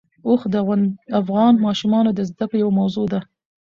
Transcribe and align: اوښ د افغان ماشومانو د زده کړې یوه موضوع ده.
اوښ 0.27 0.41
د 0.53 0.55
افغان 1.19 1.53
ماشومانو 1.65 2.09
د 2.13 2.19
زده 2.29 2.45
کړې 2.49 2.57
یوه 2.63 2.73
موضوع 2.79 3.05
ده. 3.13 3.19